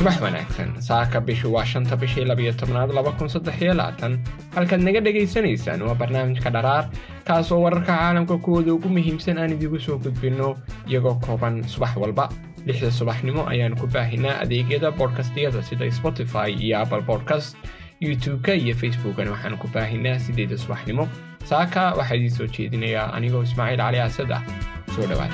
[0.00, 4.12] subax wanaagsan saaka bishu waa shanta bishii labiyo tobnaad laba kun saddex iyo labaatan
[4.56, 6.84] halkaad naga dhegaysanaysaan waa barnaamijka dharaar
[7.28, 10.56] kaas oo wararka caalamka kuwooda ugu muhiimsan aan idigu soo gudbinno.
[10.88, 12.28] Iyagoo kooban subax walba.
[12.66, 17.56] Lixda subaxnimo ayaan ku baahinaa adeegyada bodkastiyada sida spotify iyo apple bodcast
[18.00, 19.28] youtube-ka iyo facebookan.
[19.28, 21.08] Waxaan ku baahinaa sideeda subaxnimo.
[21.44, 24.42] Saaka waxaa idiin soo jeedinayaa anigoo ismaaciil cali asad ah.
[24.96, 25.32] Soo dhawaad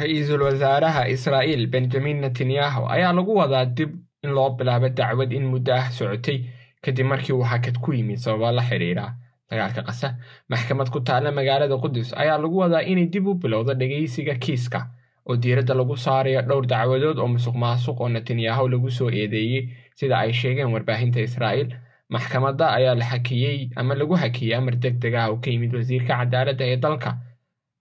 [0.00, 3.90] ra'iisul wasaaraha israa'iil benjamin netanyahu ayaa lagu wadaa dib
[4.24, 6.38] in loo bilaabo dacwad in muddo ah socotay
[6.84, 9.06] kadib markii uu hakad ku yimid sababa la xidhiidha
[9.50, 10.08] dagaalka qasa
[10.50, 14.80] maxkamad ku taalla magaalada qudus ayaa lagu wadaa inay dib u bilowdo dhegaysiga kiiska
[15.28, 19.62] oo diiradda lagu saarayo dhowr dacwadood oo musuq maasuq oo netanyahu lagu soo eedeeyey
[19.98, 21.74] sida ay sheegeen warbaahinta israa'iil
[22.14, 26.12] maxkamadda ayaa la hakiyey ama lagu hakiyey amar deg deg ah oo ka yimid wasiirka
[26.20, 27.10] cadaaladda ee dalka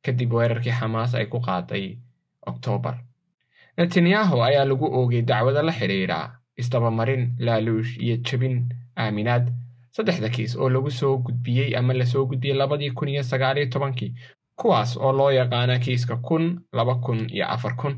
[0.05, 1.85] kadib weerarkii xamaas ay ku qaaday
[2.51, 2.95] oktoobar
[3.77, 6.19] netanyahu ayaa lagu oogay dacwada la xidhiidha
[6.61, 8.55] isdabamarin laaluush iyo jebin
[8.97, 9.45] aaminaad
[9.95, 14.13] saddexda kiis oo lagu soo gudbiyey ama la soo gudbiyey labadii kun iyo sagaaliyo tobankii
[14.55, 17.95] kuwaas oo loo yaqaana kiiska kun laba kun iyo afar kun.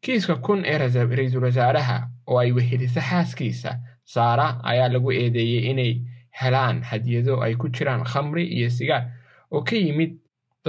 [0.00, 3.70] Kiiska kun ee ra'iisul wasaaraha oo ay weheliso xaaskiisa
[4.04, 5.92] saara ayaa lagu eedeeyey inay
[6.40, 9.04] helaan hadiyado ay ku jiraan khamri iyo sigaar
[9.50, 10.12] oo ka yimid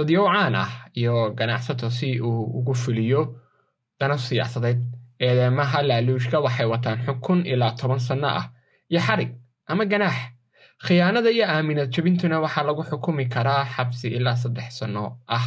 [0.00, 0.70] dadyow caan ah
[1.00, 3.22] iyo ganacsato si uu ugu fuliyo
[4.00, 4.80] dana siyaasadeed
[5.26, 8.46] eedeymaha laaluushka waxay wataan xukun ilaa toban sanno ah
[8.90, 9.30] iyo xarig
[9.70, 10.16] ama ganaax
[10.86, 15.04] khiyaanada iyo aaminad jebintuna waxaa lagu xukumi karaa xabsi ilaa saddex sanno
[15.36, 15.46] ah.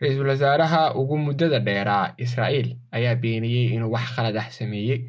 [0.00, 5.00] Ra'iisul wasaaraha ugu muddada dheeraa israa'iil ayaa beeniyey inuu wax khalad ah sameeyey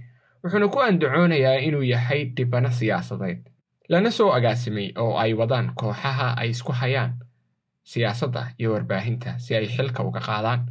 [0.43, 3.41] wuxuuna ku andacoonayaa inuu yahay dhibano siyaasadeed
[3.91, 7.11] lana soo agaasimay oo ay wadaan kooxaha ay isku hayaan
[7.91, 10.61] siyaasadda iyo warbaahinta si ay xilka uga qaadaan.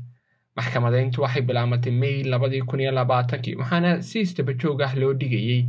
[0.56, 5.62] Maxkamadayntu waxay bilaamatay may labadii kun iyo labaatankii waxaana si isdabajoog ah loo dhigayey.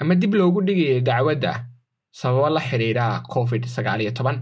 [0.00, 1.52] Ama dib loogu dhigayay dacwadda
[2.20, 4.38] sababo la xidhiidha covid sagaal iyo toban.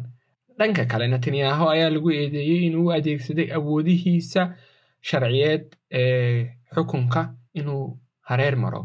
[0.59, 4.43] Dhanka kale netanyahu ayaa lagu eedeeyey inuu adeegsaday awoodihiisa
[5.09, 7.21] sharciyeed ee xukunka
[7.61, 8.83] inuu hareer maro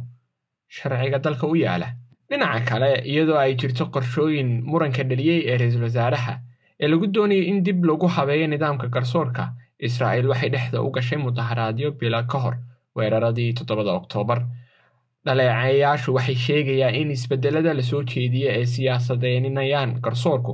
[0.75, 1.87] sharciga dalka u yaalla.
[2.29, 6.33] Dhinaca kale iyadoo ay jirto qorshooyin muranka dhaliyey ee ra'iisul wasaaraha
[6.81, 9.43] ee lagu doonayay in dib lagu habeeyo nidaamka garsoorka
[9.87, 12.55] israa'iil waxay dhexda u gashay mudaharaadyo bila ka hor
[12.95, 14.39] weeraradii toddobada oktoobar.
[15.25, 20.53] Dhaleecayaashu waxay sheegayaan in isbedelada la soo jeediya ee siyaasadeyninayaan garsoorku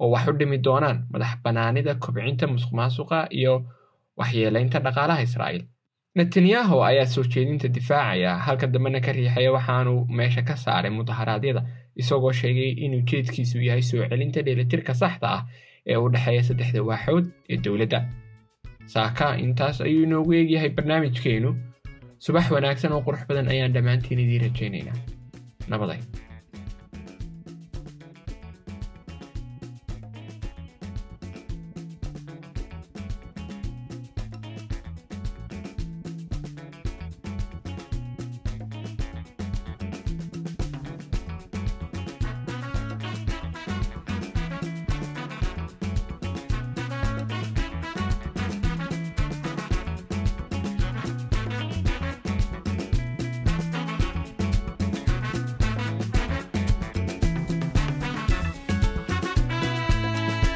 [0.00, 3.54] oo wax u dhimi doonaan madax bannaanida kobcinta musuq maasuqa iyo
[4.18, 5.64] waxyeelaynta dhaqaalaha israa'iil
[6.18, 11.62] netanyahu ayaa soo jeedinta difaacaya halka dambena ka riixaya waxaanu meesha ka saaray mudaharaadyada
[12.02, 15.42] isagoo sheegay inuu jeedkiisu yahay soo celinta dheelitirka saxda ah
[15.90, 18.00] ee u dhexeeya saddexda waaxood ee dowladda.
[18.94, 21.50] Saaka intaas ayuu inoogu eegyahay barnaamijkeennu
[22.24, 24.96] subax wanaagsan oo qurux badan ayaan dhammaantiin idiin rajaynaynaa.
[25.72, 26.00] Nabaday